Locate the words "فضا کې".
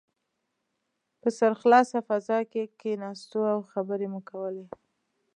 2.07-2.63